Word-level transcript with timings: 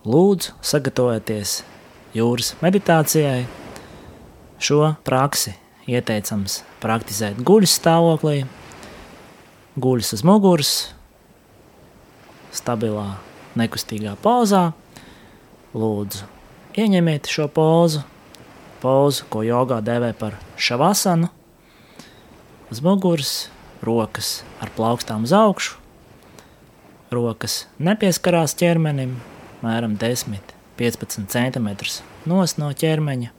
lūdzu 0.00 0.54
sagatavojieties 0.64 1.58
jūras 2.16 2.54
meditācijai. 2.64 3.44
Šo 4.60 4.94
praksi 5.04 5.52
ieteicams 5.88 6.60
praktizēt 6.80 7.40
guļus 7.44 7.74
stāvoklī, 7.80 8.44
guļus 9.80 10.14
uz 10.16 10.22
muguras, 10.24 10.72
stabilā, 12.52 13.18
nekustīgā 13.60 14.16
pozā. 14.24 14.70
Lūdzu, 15.76 16.24
ieņemiet 16.80 17.28
šo 17.30 17.46
pozu, 17.52 18.00
pozu, 18.82 19.26
ko 19.30 19.44
jogā 19.46 19.78
dēvē 19.84 20.14
par 20.18 20.38
šavasanu. 20.56 21.28
Uz 22.72 22.80
muguras, 22.82 23.34
rokas 23.84 24.40
ar 24.62 24.72
plaukstām 24.76 25.28
uz 25.28 25.34
augšu, 25.36 25.76
rokas 27.14 27.64
nepieskarās 27.78 28.56
ķermenim, 28.58 29.18
mēram 29.64 29.96
10-15 30.00 31.28
cm 31.30 31.68
nos 32.30 32.56
no 32.60 32.70
ķermeņa, 32.72 33.30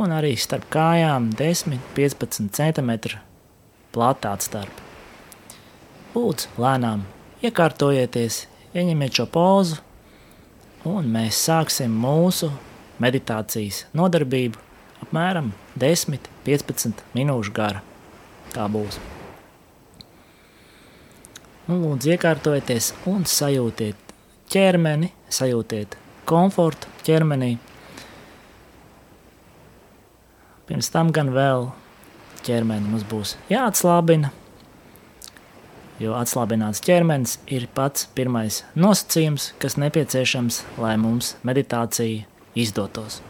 un 0.00 0.14
arī 0.14 0.34
starp 0.40 0.66
kājām 0.74 1.30
10-15 1.38 2.50
cm 2.54 3.18
platā 3.94 4.34
starp. 4.42 4.82
Lūdzu, 6.14 6.50
lēnām 6.62 7.06
iekārtojieties, 7.42 8.44
ieņemiet 8.74 9.18
šo 9.18 9.26
pozu, 9.30 9.80
un 10.86 11.08
mēs 11.10 11.40
sāksim 11.46 11.94
mūsu 12.04 12.52
meditācijas 13.02 13.84
nodarbību 13.96 14.60
apmēram 15.04 15.52
10-15 15.80 17.02
minūšu 17.16 17.54
gara. 17.54 17.82
Tā 18.54 18.66
būs. 18.70 19.00
Un 21.64 21.80
lūdzu, 21.80 22.12
iekārtojieties 22.12 22.92
un 23.08 23.24
sajūtiet 23.28 24.03
ķermeni, 24.52 25.12
sajūtiet 25.32 25.96
komfortu 26.28 26.90
ķermenī. 27.06 27.56
Pirms 30.68 30.88
tam 30.92 31.12
gan 31.12 31.32
vēl 31.34 31.68
ķermeni 32.44 32.88
mums 32.88 33.04
būs 33.08 33.36
jāatslābina 33.52 34.32
jo 36.02 36.14
atslābināts 36.18 36.82
ķermenis 36.84 37.38
ir 37.52 37.68
pats 37.74 38.08
pirmais 38.16 38.62
nosacījums, 38.78 39.52
kas 39.62 39.78
nepieciešams, 39.80 40.62
lai 40.82 40.94
mums 41.00 41.34
meditācija 41.46 42.26
izdotos. 42.58 43.20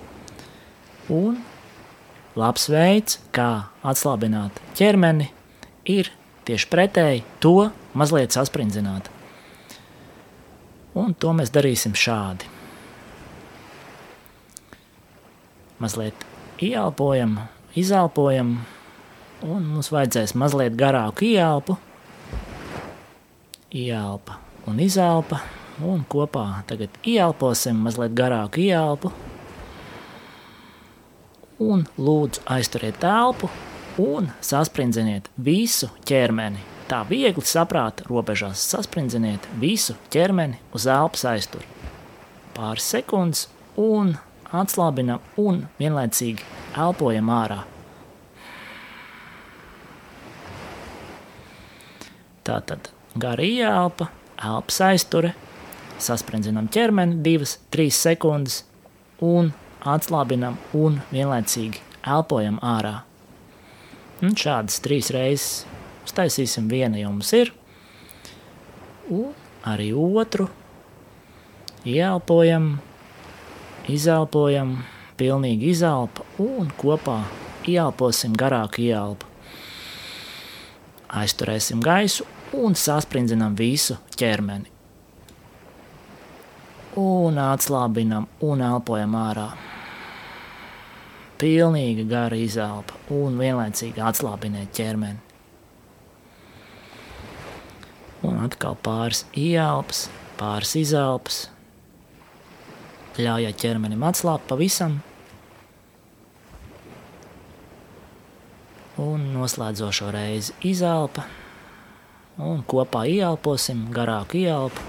Un 1.12 1.38
labs 2.38 2.68
veids, 2.72 3.20
kā 3.34 3.66
atslābināt 3.84 4.60
ķermeni, 4.78 5.30
ir 5.84 6.10
tieši 6.48 6.70
pretēji 6.72 7.24
to 7.44 7.70
mazliet 7.96 8.34
sasprindzināt. 8.36 9.13
Un 10.94 11.14
to 11.18 11.32
mēs 11.34 11.50
darīsim 11.54 11.96
šādi. 11.98 12.46
Mazliet 15.82 16.26
ieelpojam, 16.62 17.38
izelpojam, 17.74 18.54
un 19.42 19.66
mums 19.72 19.90
vajadzēs 19.90 20.36
mazliet 20.38 20.78
garāku 20.78 21.26
ieelpu, 21.32 21.76
ieelpa 23.74 24.38
un 24.70 24.80
izelpa. 24.80 25.42
Un 25.82 26.04
kopā 26.06 26.62
tagad 26.68 26.94
ieelposim 27.02 27.80
mazliet 27.82 28.12
garāku 28.14 28.62
ieelpu. 28.62 29.10
Un 31.58 31.82
lūdzu 31.98 32.44
aizturiet 32.54 33.00
telpu 33.02 33.50
un 33.98 34.30
sasprindziniet 34.38 35.26
visu 35.34 35.90
ķermeni. 36.06 36.73
Tā 36.84 37.00
viegli 37.08 37.44
saprāta 37.48 38.04
robežās 38.04 38.60
sasprindziniet 38.68 39.46
visu 39.60 39.94
ķermeni 40.12 40.58
uz 40.76 40.84
elpas 40.84 41.24
aizturi. 41.30 41.64
Pāris 42.52 42.84
sekundes 42.92 43.46
un 43.80 44.12
atslābinam 44.52 45.22
un 45.40 45.62
vienlaicīgi 45.78 46.44
elpojam 46.76 47.32
ārā. 47.32 47.62
Tātad 52.44 52.92
gara 53.16 53.48
ieelpa, 53.48 54.10
elpas 54.36 54.82
aizture, 54.84 55.32
sasprindzinām 56.04 56.68
ķermeni 56.68 57.22
2-3 57.24 57.88
sekundes 57.96 58.60
un 59.24 59.54
atslābinam 59.88 60.60
un 60.76 61.00
vienlaicīgi 61.14 61.80
elpojam 62.04 62.60
ārā. 62.60 62.98
Un 64.20 64.36
šādas 64.36 64.82
trīs 64.84 65.08
reizes 65.14 65.64
uztaisīsim 66.14 66.68
viena 66.70 66.94
jums 66.94 67.32
ir, 67.34 67.50
un 69.10 69.32
arī 69.66 69.90
otru 69.98 70.46
ieelpojam, 71.84 72.76
izelpojam, 73.90 74.76
pilnīgi 75.18 75.72
izelpa 75.72 76.22
un 76.38 76.70
kopā 76.78 77.24
ieelposim 77.66 78.36
garāku 78.38 78.86
ieelpu. 78.86 79.26
Aizturēsim 81.10 81.82
gaisu 81.82 82.28
un 82.54 82.78
saspringzinām 82.78 83.58
visu 83.58 83.98
ķermeni. 84.14 84.70
Un 86.94 87.42
atslābinām 87.42 88.30
un 88.46 88.62
elpojam 88.62 89.18
ārā. 89.18 89.50
Pilnīga 91.42 92.06
gara 92.06 92.38
izelpa 92.38 93.02
un 93.10 93.38
vienlaicīgi 93.42 93.98
atslābiniet 93.98 94.70
ķermeni. 94.74 95.33
Un 98.24 98.40
atkal 98.40 98.76
pāris 98.80 99.24
ieelpas, 99.36 100.06
pāris 100.40 100.74
izelpas. 100.80 101.40
Ļaujiet 103.20 103.60
ķermenim 103.60 104.02
atslābt 104.08 104.48
pavisam. 104.48 104.98
Un 109.04 109.30
noslēdzošo 109.34 110.10
reizi 110.14 110.54
izelpa 110.66 111.26
un 112.38 112.62
kopā 112.66 113.04
ieelposim 113.10 113.88
garāku 113.94 114.40
ieelpu. 114.42 114.86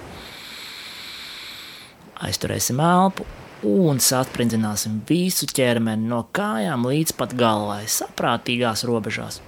Aizturēsim 2.25 2.79
elpu 2.81 3.25
un 3.65 3.99
satprindzināsim 4.01 5.01
visu 5.09 5.49
ķermeni 5.49 6.07
no 6.09 6.23
kājām 6.35 6.85
līdz 6.89 7.15
pat 7.19 7.35
galvai, 7.37 7.83
saprātīgās 7.89 8.85
robežās. 8.87 9.41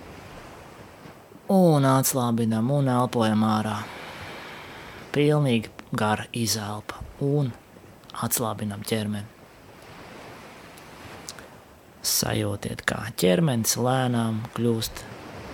Un 1.54 1.88
atslābinam 1.88 2.72
un 2.76 2.90
elpojam 2.92 3.46
ārā. 3.48 3.78
Pilnīgi 5.16 5.72
gara 5.96 6.28
izelpa 6.36 7.00
un 7.24 7.54
atslābinam 8.26 8.84
ķermeni. 8.88 9.26
Sajūtiet, 12.08 12.84
kā 12.88 13.00
ķermenis 13.20 13.78
lēnām 13.80 14.44
kļūst 14.56 15.04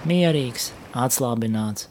mierīgs, 0.10 0.72
atslābināts 0.94 1.90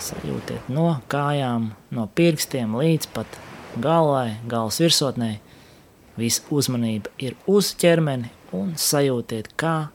Sajūtiet 0.00 0.68
no 0.72 0.94
kājām, 1.12 1.74
no 1.92 2.06
pirkstiem 2.16 2.72
līdz 2.78 3.08
pat 3.12 3.36
galvai, 3.84 4.38
galvas 4.48 4.80
virsotnē. 4.80 5.34
Visa 6.16 6.42
uzmanība 6.52 7.12
ir 7.20 7.36
uz 7.48 7.74
ķermeni 7.80 8.30
un 8.56 8.72
sajūtiet, 8.80 9.52
kā 9.60 9.90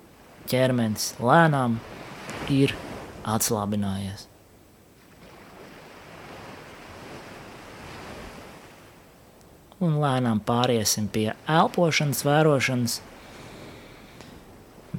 ķermenis 0.50 1.14
lēnām 1.22 1.80
ir 2.52 2.76
atslābinājies. 3.26 4.28
Un 9.84 10.00
lēnām 10.00 10.40
pāriesim 10.46 11.10
pie 11.12 11.28
elpošanas, 11.52 12.24
vērošanas. 12.26 13.00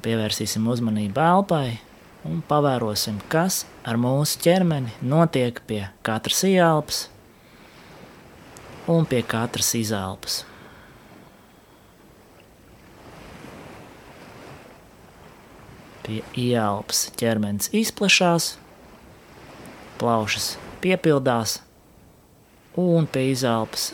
Pievērsīsim 0.05 0.67
uzmanību 0.69 1.23
elpai, 1.23 1.79
un 2.27 2.43
pavērosim, 2.47 3.17
kas 3.31 3.63
ar 3.87 3.97
mūsu 3.97 4.37
ķermeni 4.45 4.93
notiek 5.01 5.63
pie 5.67 5.87
katras 6.05 6.43
ieelpas 6.45 7.07
un 8.87 9.09
pie 9.09 9.23
katras 9.25 9.73
izelpas. 9.75 10.43
Pie 16.07 16.21
ieelpas 16.39 17.09
ķermenis 17.19 17.67
izplešās, 17.75 18.53
plaušas 19.99 20.53
piepildās, 20.79 21.59
un 22.79 23.07
pie 23.11 23.25
izelpas 23.33 23.89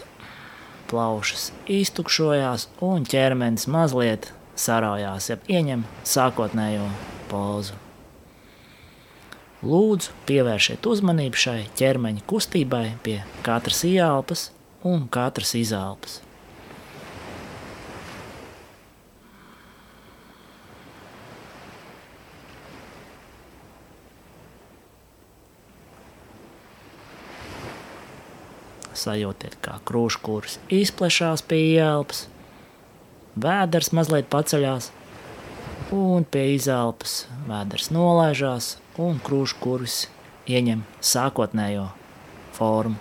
plaušas 0.91 1.49
iztukšojās, 1.71 2.67
un 2.85 3.07
ķermenis 3.09 3.65
mazliet 3.71 4.29
saraujās, 4.59 5.31
ja 5.31 5.39
ieņem 5.49 5.87
sākotnējo 6.05 6.85
pozu. 7.31 7.79
Lūdzu, 9.63 10.11
pievērsiet 10.27 10.85
uzmanību 10.91 11.39
šai 11.39 11.59
ķermeņa 11.79 12.25
kustībai 12.27 12.85
pie 13.05 13.21
katras 13.45 13.85
ieelpas 13.87 14.49
un 14.83 15.07
katras 15.07 15.55
izelpas. 15.55 16.19
Sajūtiet, 29.03 29.57
kā 29.63 29.77
krūškurs 29.87 30.59
izplešās 30.73 31.43
pie 31.45 31.61
ielpas, 31.75 32.25
vēders 33.35 33.91
mazliet 33.95 34.29
paceļās, 34.33 34.91
un 35.93 36.25
pie 36.25 36.53
izelpas 36.55 37.23
vēders 37.49 37.91
nolaižās, 37.93 38.77
un 39.01 39.19
krūškurs 39.23 40.05
ieņem 40.49 40.83
sākotnējo 41.01 41.89
formu. 42.53 42.97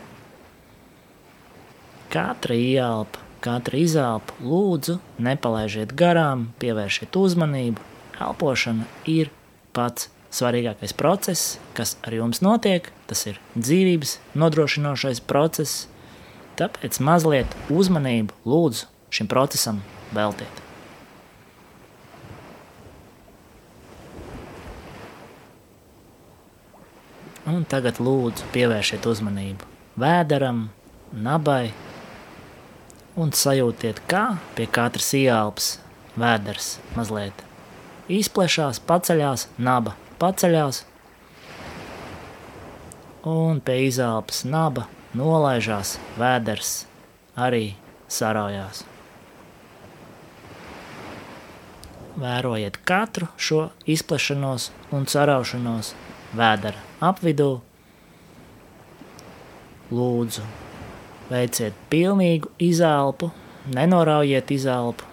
Katra 2.13 2.57
ielpa, 2.57 3.21
katra 3.41 3.79
izelpa, 3.81 4.37
lūdzu, 4.45 4.99
nepalaižiet 5.23 5.95
garām, 5.97 6.51
pievēršiet 6.61 7.17
uzmanību. 7.17 7.81
Elpošana 8.23 8.85
ir 9.09 9.33
pats 9.73 10.11
svarīgākais 10.33 10.95
process, 10.97 11.57
kas 11.77 11.97
ar 12.05 12.17
jums 12.17 12.43
notiek. 12.45 12.89
Tas 13.09 13.25
ir 13.29 13.41
dzīvības 13.57 14.19
nodrošinošais 14.39 15.23
process. 15.29 15.87
Tāpēc 16.61 16.99
mazliet 17.05 17.55
uzmanību 17.73 18.37
lūdzu 18.49 18.89
šim 19.13 19.29
procesam 19.31 19.81
veltiet. 20.17 20.61
Un 27.53 27.65
tagad 27.69 27.99
lūdzu 27.99 28.47
pievērsiet 28.55 29.07
uzmanību 29.09 29.67
vēderam, 29.99 30.69
nabai 31.13 31.73
un 33.19 33.33
sajūtiet, 33.37 34.05
kā 34.09 34.39
pie 34.57 34.69
katras 34.71 35.11
ieelpas 35.19 35.73
vēders 36.17 36.77
mazliet 36.97 37.43
izplešās, 38.13 38.81
paceļās, 38.87 39.47
naba 39.59 39.95
paceļās 40.21 40.83
un 43.29 43.61
pie 43.65 43.79
izelpas 43.87 44.43
naba 44.49 44.87
nolaižās 45.19 45.99
vēders 46.21 46.73
arī 47.37 47.75
sarājās. 48.09 48.85
Vērojiet 52.23 52.77
katru 52.85 53.29
šo 53.41 53.67
izplešanos 53.89 54.69
un 54.93 55.07
saraušanos 55.09 55.95
vēdera 56.37 56.81
apvidū. 57.01 57.63
Lūdzu, 59.93 60.45
veiciet 61.29 61.77
pilnīgu 61.93 62.53
izelpu, 62.61 63.31
nenoraujiet 63.73 64.53
izelpu. 64.55 65.09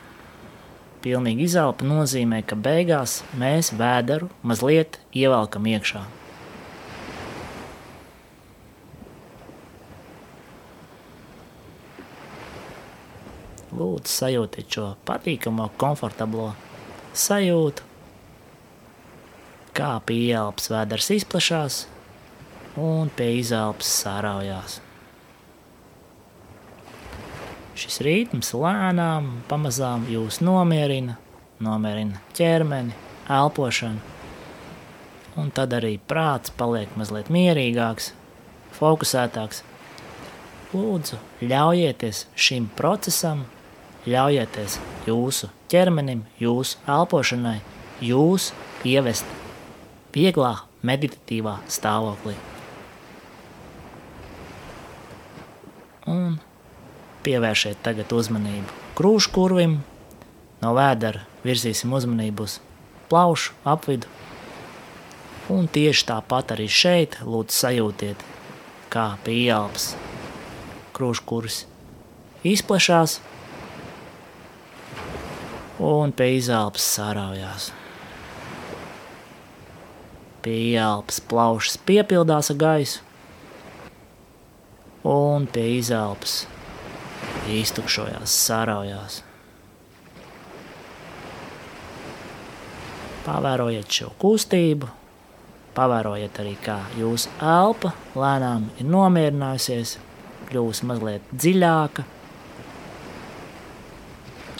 Pilnīgi 1.03 1.47
izelpa 1.47 1.87
nozīmē, 1.87 2.41
ka 2.43 2.59
beigās 2.59 3.21
mēs 3.39 3.71
vēderu 3.79 4.27
mazliet 4.43 4.99
ievelkam 5.15 5.67
iekšā. 5.71 6.03
Lūdzu, 13.79 14.11
sajūtiet 14.11 14.67
šo 14.75 14.85
patīkamo, 15.07 15.69
komfortablo 15.79 16.49
sajūtu, 17.15 17.85
kā 19.77 19.91
pie 20.03 20.17
ielpas 20.33 20.67
vēders 20.73 21.07
izplatās 21.15 21.77
un 22.75 23.07
pie 23.15 23.29
izelpas 23.39 23.91
sāraujās. 24.01 24.79
Šis 27.79 28.01
ritms 28.03 28.51
lēnām, 28.51 29.29
pamazām 29.47 30.03
jūs 30.11 30.41
nomierina, 30.43 31.15
nomierina 31.63 32.19
ķermeni, 32.35 32.91
elpošanu, 33.31 34.01
un 35.39 35.53
tad 35.55 35.77
arī 35.77 35.93
prāts 36.11 36.51
paliek 36.51 36.91
mazliet 36.99 37.31
mierīgāks, 37.31 38.11
fokusētāks. 38.75 39.63
Lūdzu, 40.75 41.21
ļaujieties 41.47 42.25
šim 42.35 42.67
procesam, 42.75 43.45
ļaujieties 44.07 44.77
jūsu 45.07 45.49
ķermenim, 45.71 46.23
jūsu 46.39 46.79
elpošanai, 46.87 47.59
jūs 48.03 48.51
ievest 48.87 49.27
vieglā, 50.15 50.55
meditatīvā 50.85 51.57
stāvoklī. 51.67 52.37
Un 56.09 56.39
pievērsiet 57.25 57.81
tagad 57.83 58.13
uzmanību 58.15 58.77
krūškurvim, 58.97 59.75
no 60.63 60.71
vēdera 60.75 61.25
virzīsim 61.43 61.91
uzmanību 61.95 62.47
uz 62.47 62.59
plaušu 63.11 63.55
apvidu. 63.67 64.07
Un 65.49 65.67
tieši 65.67 66.05
tāpat 66.11 66.53
arī 66.55 66.67
šeit 66.69 67.19
lūdzu 67.25 67.55
sajūtiet, 67.57 68.23
kā 68.93 69.05
pie 69.25 69.35
ielpas 69.47 69.91
krūškurs 70.95 71.63
izplešās 72.47 73.17
un 75.79 76.11
pie 76.11 76.35
izelpas 76.37 76.83
sāraujās. 76.95 77.69
Pie 80.43 80.57
ielpas 80.75 81.19
plaušas 81.31 81.79
piepildās 81.87 82.51
ar 82.51 82.59
gaisu, 82.59 83.01
un 85.07 85.47
pie 85.47 85.65
izelpas 85.77 86.43
iztukšojās, 87.49 88.35
sāraujās. 88.47 89.23
Pavērojiet 93.25 93.91
šo 93.93 94.11
kustību, 94.19 94.87
pavērojiet 95.75 96.39
arī, 96.41 96.55
kā 96.63 96.79
jūsu 96.97 97.31
elpa 97.39 97.91
lēnām 98.17 98.69
ir 98.79 98.87
nomierinājusies, 98.89 99.97
kļūst 100.49 100.87
mazliet 100.89 101.35
dziļāka, 101.35 102.05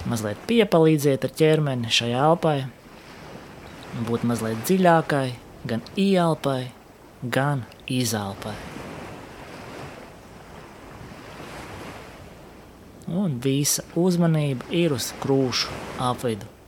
mazliet 0.10 0.42
piepalīdziet 0.50 1.26
ar 1.28 1.34
ķermeni 1.42 1.92
šai 1.94 2.10
elpai, 2.18 2.58
būt 4.08 4.26
mazliet 4.30 4.62
dziļākai, 4.66 5.28
gan 5.70 5.86
ieelpai, 6.00 6.72
gan 7.24 7.66
izelpai. 7.90 8.56
Un 13.10 13.40
visa 13.42 13.84
uzmanība 13.98 14.70
ir 14.76 14.94
uz 14.94 15.10
krūšu 15.24 15.74
apvidu. 16.12 16.59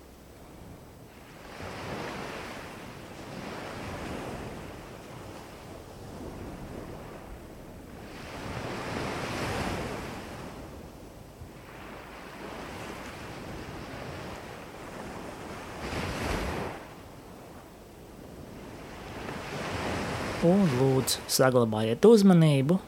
Un 20.48 20.66
lūdzu 20.80 21.22
saglabājiet 21.30 22.06
uzmanību, 22.08 22.80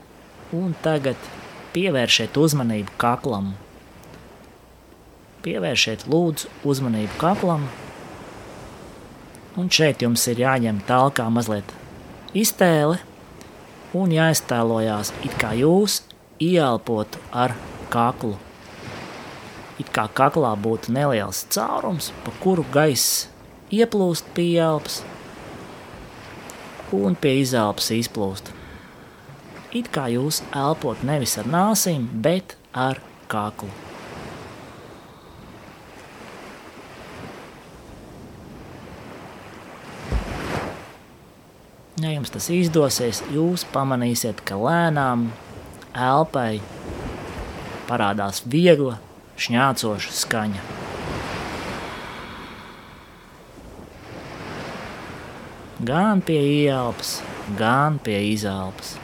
un 0.57 0.74
tagad 0.86 1.19
pievērsiet 1.74 2.38
uzmanību 2.38 2.95
kaklam. 3.01 3.53
Pievērsiet 5.45 6.07
lūdzu 6.10 6.50
uzmanību 6.69 7.17
kaklam, 7.22 7.67
un 9.60 9.69
šeit 9.69 10.01
jums 10.01 10.25
ir 10.31 10.41
jāņem 10.41 10.81
tālāk 10.88 11.22
mazliet 11.29 11.75
iztēle 12.33 12.98
un 13.93 14.13
jāiztēlojās, 14.13 15.13
it 15.22 15.38
kā 15.38 15.53
jūs 15.57 16.01
ieelpotu 16.41 17.22
ar 17.29 17.53
kaklu. 17.93 18.39
It 19.81 19.89
kā 19.93 20.07
kaklā 20.10 20.53
būtu 20.57 20.93
neliels 20.93 21.45
caurums, 21.53 22.12
pa 22.25 22.33
kuru 22.41 22.65
gaiss 22.74 23.27
ieplūst 23.74 24.29
pie 24.33 24.55
elpas, 24.62 25.01
un 26.93 27.15
pie 27.19 27.39
izelpas 27.41 27.89
izplūst. 27.95 28.51
It 29.73 29.89
kā 29.93 30.05
jūs 30.13 30.43
elpot 30.53 31.01
nevis 31.07 31.33
ar 31.41 31.50
nāsīm, 31.50 32.05
bet 32.21 32.55
ar 32.77 33.01
kaklu. 33.31 33.71
Ja 42.03 42.12
jums 42.12 42.33
tas 42.33 42.50
izdosies, 42.51 43.23
jūs 43.31 43.63
pamanīsiet, 43.71 44.41
ka 44.45 44.57
lēnām 44.59 45.29
elpai 45.95 46.59
parādās 47.88 48.43
viegla, 48.50 48.97
šņācoša 49.39 50.17
skaņa. 50.23 50.83
Gan 55.86 56.22
pie 56.22 56.40
ieelpas, 56.40 57.22
gan 57.60 58.00
pie 58.04 58.20
izelpas. 58.32 58.96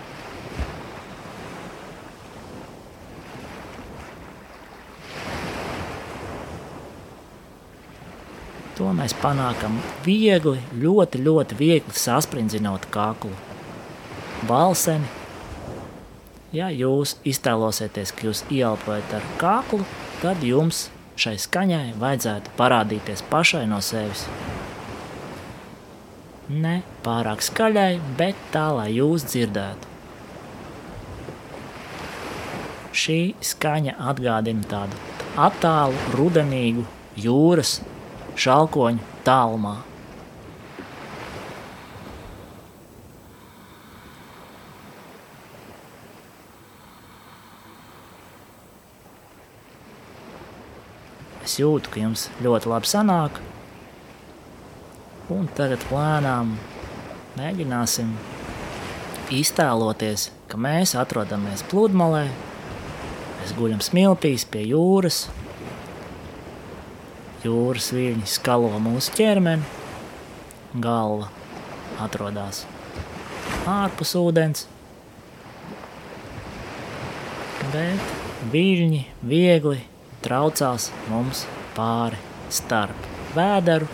To 8.80 8.90
mēs 8.96 9.12
panākam 9.20 9.76
viegli, 10.06 10.58
ļoti, 10.80 11.20
ļoti 11.20 11.60
viegli 11.60 11.96
sasprindzinot 12.00 12.88
kaklu. 12.94 13.36
Balseni, 14.48 15.20
Ja 16.50 16.72
jūs 16.74 17.12
iztēlosieties, 17.30 18.10
ka 18.10 18.26
jūs 18.26 18.40
ieelpojat 18.50 19.12
ar 19.14 19.26
kaklu, 19.38 19.84
tad 20.24 20.42
jums 20.42 20.88
šai 21.20 21.36
skaņai 21.38 21.92
vajadzētu 22.02 22.56
parādīties 22.58 23.22
pašai 23.30 23.68
no 23.70 23.78
sevis. 23.86 24.26
Ne 26.50 26.80
pārāk 27.06 27.44
skaļai, 27.46 28.00
bet 28.18 28.38
tā, 28.50 28.72
lai 28.74 28.88
jūs 28.96 29.22
dzirdētu. 29.30 29.86
Šī 32.90 33.18
skaņa 33.46 33.94
atgādina 34.10 34.66
tādu 34.72 34.98
attālu, 35.38 36.00
rudenīgu 36.18 36.88
jūras 37.22 37.76
šalkoņu 38.34 39.06
tālumā. 39.28 39.76
Es 51.46 51.60
jūtu, 51.62 51.94
ka 51.94 52.02
jums 52.02 52.26
ļoti 52.42 52.74
labi 52.74 52.90
sanāk. 52.90 53.40
Un 55.30 55.46
tagad 55.54 55.84
plānām 55.86 56.56
mēģināsim 57.38 58.16
iztēloties, 59.38 60.30
ka 60.50 60.58
mēs 60.58 60.96
atrodamies 60.98 61.62
pludmalē. 61.70 62.24
Mēs 63.38 63.54
guļam 63.60 63.84
smiltīs 63.86 64.48
pie 64.50 64.64
jūras. 64.72 65.28
Jūras 67.46 67.92
viļņi 67.94 68.26
skalo 68.28 68.74
mūsu 68.82 69.14
ķermeni. 69.20 69.70
Galva 70.82 71.30
atrodas 72.02 72.66
ārpus 73.70 74.16
ūdens. 74.18 74.66
Bet 77.70 78.14
viļņi 78.50 79.06
viegli 79.30 79.84
traucās 80.26 80.90
mums 81.14 81.46
pāri 81.78 82.18
starp 82.50 83.10
vēderu 83.38 83.90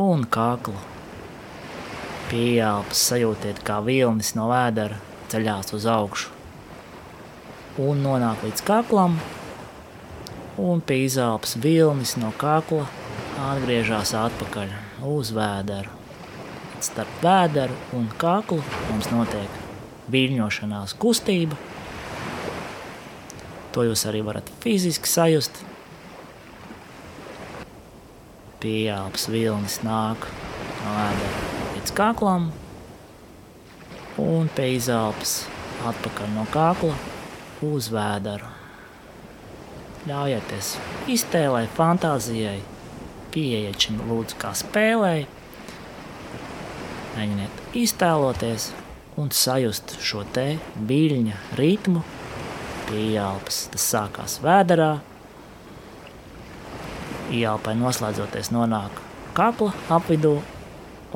un 0.00 0.24
kaklu. 0.30 0.76
Pieelpas 2.30 3.02
sajūtiet, 3.10 3.60
kā 3.66 3.80
vilnis 3.84 4.32
no 4.38 4.48
vēdera 4.50 4.98
ceļās 5.32 5.74
uz 5.76 5.86
augšu 5.90 6.32
un 7.82 8.04
nonāk 8.06 8.44
līdz 8.46 8.62
kaklam, 8.62 9.16
un 10.62 10.82
pie 10.86 11.00
izelpas 11.08 11.56
vilnis 11.58 12.14
no 12.22 12.30
kakla 12.38 12.86
atgriežas 13.50 14.14
atpakaļ 14.14 14.70
uz 15.10 15.32
vēderu. 15.34 15.90
Starp 16.84 17.22
vēderu 17.24 17.74
un 17.98 18.06
kaklu 18.20 18.62
mums 18.92 19.10
notiek 19.10 19.62
viļņošanās 20.14 20.94
kustība, 21.02 21.58
To 23.74 23.82
jūs 23.82 24.04
arī 24.06 24.20
varat 24.22 24.46
fiziski 24.62 25.10
sajust. 25.10 25.56
Pieelpas 28.64 29.26
vilnis 29.28 29.82
nāk 29.84 30.22
no 30.80 30.92
ēdera 31.02 31.40
līdz 31.74 31.92
kaklam, 31.98 32.46
un 34.24 34.48
pie 34.56 34.70
izelpas 34.78 35.42
atpakaļ 35.84 36.30
no 36.32 36.46
kakla 36.54 36.94
uz 37.68 37.90
vēderu. 37.92 38.48
Ļaujieties 40.08 40.70
iztēlē, 41.12 41.66
fantāzijai, 41.76 42.58
pieiet 43.36 43.84
šim 43.84 44.00
lūdzu 44.08 44.40
kā 44.40 44.56
spēlēji. 44.56 45.28
Mēģiniet 47.18 47.64
iztēloties 47.84 48.70
un 49.20 49.28
sajust 49.44 49.98
šo 50.00 50.24
te 50.32 50.54
viļņa 50.88 51.42
ritmu, 51.60 52.00
pie 52.88 53.10
ielpas. 53.12 53.66
Tas 53.74 53.90
sākās 53.92 54.40
vēderā. 54.44 54.94
Ielpai 57.34 57.74
noslēdzoties 57.78 58.52
nonāk 58.54 59.00
kakla 59.34 59.72
apvidū 59.96 60.36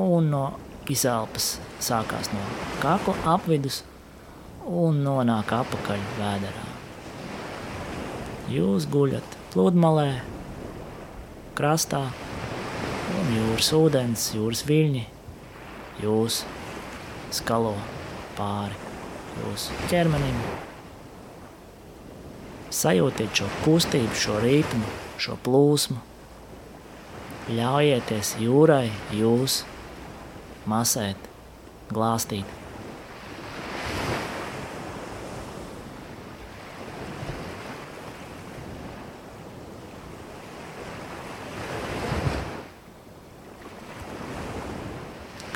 un 0.03 0.31
no 0.33 0.43
izelpas 0.91 1.53
sākās 1.85 2.33
no 2.33 2.43
kakla 2.83 3.15
apvidus 3.35 3.83
un 4.67 5.03
nonāk 5.05 5.53
apakaļ 5.61 6.03
vēderā. 6.19 6.65
Jūs 8.51 8.89
guļat 8.91 9.37
pludmalē, 9.53 10.09
krastā, 11.59 12.03
un 13.19 13.35
jūras 13.37 13.73
ūdens, 13.77 14.31
jūras 14.35 14.65
viļņi 14.69 15.05
jūs 16.03 16.43
skalo 17.39 17.77
pāri 18.39 18.89
jūsu 19.39 19.85
ķermenim, 19.93 20.41
Sajūtiet 22.69 23.33
šo 23.33 23.47
kustību, 23.65 24.13
šo 24.13 24.35
ritmu, 24.43 24.85
šo 25.17 25.39
plūsmu. 25.41 26.03
Ļaujieties 27.49 28.35
jūrai, 28.43 28.91
jūs 29.17 29.63
masēt, 30.69 31.17
glāstīt. 31.89 32.45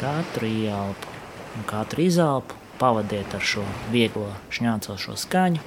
Katru 0.00 0.48
ieelpu 0.48 1.12
un 1.58 1.66
katru 1.68 2.06
izelpu 2.08 2.56
pavadiet 2.80 3.36
ar 3.36 3.44
šo 3.44 3.66
vieglo 3.92 4.30
šņācošo 4.48 5.18
skaņu 5.26 5.60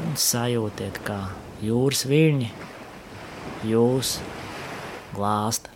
un 0.00 0.18
sajūtiet, 0.18 0.98
kā 1.06 1.20
jūras 1.62 2.02
viļņi 2.10 2.50
jūs 3.66 4.18
glāsta. 5.16 5.72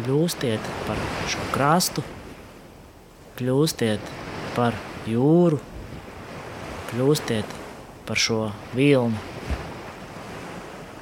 Kļūstiet 0.00 0.68
par 0.86 1.00
šo 1.28 1.42
krastu, 1.52 2.02
kļūstiet 3.36 4.14
par 4.56 4.78
jūru, 5.10 5.60
kļūstiet 6.90 7.58
par 8.08 8.24
šo 8.28 8.46
vilnu. 8.72 9.29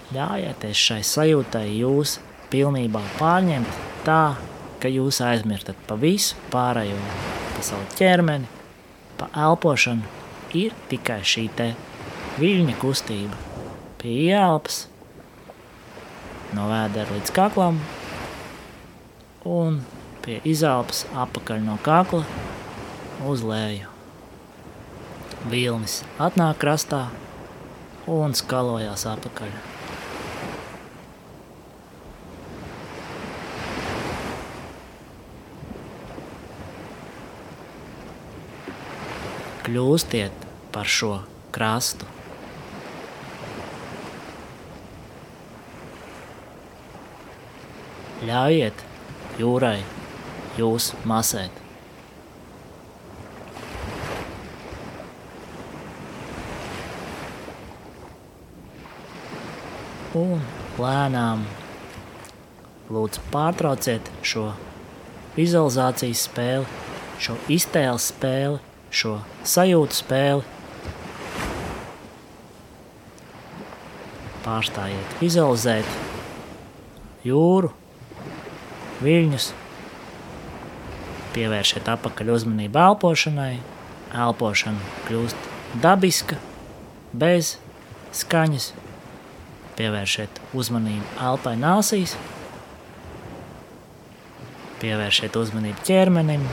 Ļaujieties 0.09 0.81
šai 0.81 1.03
sajūtai 1.05 1.67
jūs 1.83 2.15
pilnībā 2.49 3.03
pārņemt 3.19 3.81
tā, 4.07 4.39
ka 4.81 4.89
jūs 4.89 5.19
aizmirstat 5.21 5.77
pa 5.85 5.99
visu 6.01 6.39
pārējo, 6.53 6.97
pa 7.53 7.65
savu 7.67 7.85
ķermeni, 7.99 8.49
pa 9.21 9.29
elpošanu, 9.37 10.07
ir 10.57 10.73
tikai 10.89 11.21
šī 11.29 11.45
te 11.59 11.69
viļņa 12.41 12.79
kustība. 12.81 13.37
Pie 14.01 14.15
ielpas, 14.31 14.87
no 16.57 16.71
vēdera 16.71 17.13
līdz 17.13 17.35
kaklam 17.37 17.81
un 19.45 19.81
pie 20.25 20.41
izelpas 20.49 21.05
apakaļ 21.13 21.65
no 21.67 21.77
kakla 21.85 22.25
uz 23.29 23.45
leju. 23.45 23.93
Vilnis 25.53 26.01
atnāk 26.17 26.63
krastā 26.63 27.09
un 28.09 28.33
skalojās 28.39 29.05
apakaļ. 29.11 29.78
Kļūstiet 39.69 40.47
par 40.73 40.89
šo 40.89 41.11
krastu. 41.53 42.09
Ļaujiet 48.25 48.85
jūrai 49.37 49.77
jūs 50.57 50.95
masēt. 51.05 51.53
un 60.17 60.41
lēnām 60.81 61.45
lūdzu 62.89 63.23
pārtrauciet 63.33 64.09
šo 64.25 64.47
vizualizācijas 65.37 66.25
spēli, 66.31 66.67
šo 67.21 67.37
iztēles 67.53 68.09
spēli, 68.15 68.59
šo 68.91 69.19
sajūtu 69.47 69.99
spēli. 69.99 70.47
Pārstājiet, 74.45 75.17
vizualizēt 75.21 75.97
jūru, 77.27 77.73
viļņus, 79.05 79.53
Pievēršiet 81.39 81.87
atpakaļ 81.93 82.33
uzmanību 82.35 82.81
elpošanai. 82.83 83.59
Elpošana 84.17 84.81
kļūst 85.07 85.45
dabiska, 85.85 86.39
bez 87.13 87.53
skaņas. 88.17 88.73
Pievēršiet 89.79 90.41
uzmanību 90.59 91.21
elpai 91.29 91.55
nāsīs. 91.61 92.17
Pievēršiet 94.83 95.39
uzmanību 95.39 95.87
ķermenim. 95.87 96.49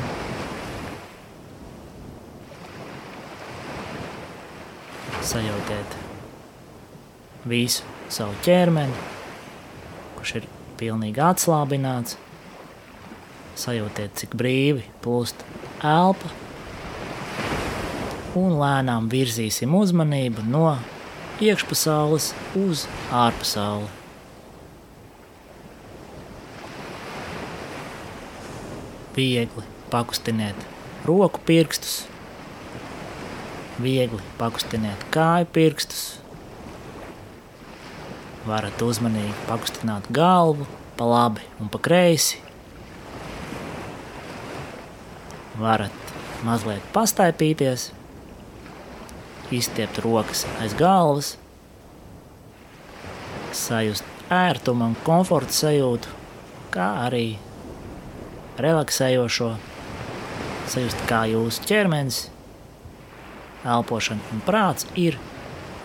Sajūtiet 5.35 5.95
visu 7.43 7.83
savu 8.07 8.37
ķermeni, 8.45 8.93
kurš 10.15 10.31
ir 10.39 10.45
pilnīgi 10.79 11.19
atslābināts. 11.19 12.15
Sajūtiet, 13.59 14.13
cik 14.15 14.37
brīvi 14.39 14.85
plūst 15.03 15.43
elpa. 15.83 16.31
Un 18.39 18.55
lēnām 18.61 19.11
virzīsim 19.11 19.75
uzmanību 19.75 20.47
no 20.47 20.77
iekšpasaules 21.43 22.31
uz 22.63 22.87
ārpasauli. 23.11 23.91
Viegli 29.19 29.67
pakustiniet 29.91 30.67
roku 31.03 31.43
pirkstus, 31.43 32.05
viegli 33.81 34.21
pakustiniet 34.37 35.03
kāju 35.13 35.47
pirkstus. 35.53 36.03
Varat 38.45 38.81
uzmanīgi 38.85 39.33
pakustināt 39.49 40.07
galvu 40.13 40.67
pa 40.97 41.07
labi 41.09 41.43
un 41.59 41.69
pa 41.71 41.81
kreisi. 41.81 42.39
Varat 45.59 46.13
mazliet 46.45 46.83
pastaipīties, 46.93 47.89
izstiept 49.55 50.01
rokas 50.03 50.43
aiz 50.61 50.75
galvas, 50.77 51.35
sajust 53.55 54.05
ērtumu 54.31 54.91
un 54.91 54.95
komforta 55.07 55.55
sajūtu, 55.55 56.11
kā 56.75 56.89
arī 57.05 57.37
relaksējošo, 58.61 59.51
sajust, 60.71 61.03
kā 61.09 61.23
jūsu 61.31 61.65
ķermenis, 61.69 62.25
elpošana 63.65 64.33
un 64.33 64.43
prāts 64.45 64.87
ir 64.99 65.17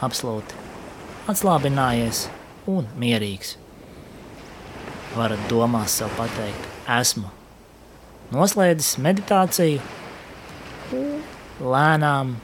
absolūti 0.05 0.57
atslābinājies 1.31 2.27
un 2.71 2.89
mierīgs. 3.01 3.57
Varat 5.17 5.43
domās 5.51 5.97
sev 5.99 6.13
pateikt, 6.19 6.69
esmu 7.01 7.31
noslēdzis 8.35 8.99
meditāciju, 9.03 9.81
lēnām 11.61 12.37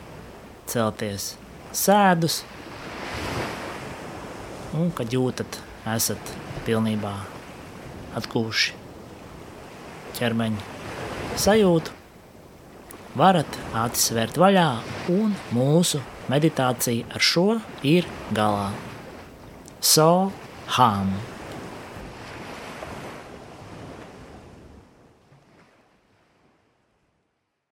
celties 0.71 1.35
sēdus, 1.76 2.40
un 4.76 4.90
kad 4.97 5.14
jūtat, 5.14 5.61
esat 5.95 6.33
pilnībā 6.66 7.14
atgūši 8.19 8.75
ķermeņa 10.19 11.38
sajūtu, 11.38 11.95
varat 13.16 13.58
acis 13.85 14.12
vērt 14.16 14.40
vaļā, 14.40 14.66
un 15.12 15.32
mūsu 15.56 16.02
meditācija 16.32 17.06
ar 17.14 17.25
šo 17.30 17.46
ir 17.87 18.08
galā. 18.37 18.68
So, 19.80 20.11
ham! 20.78 21.16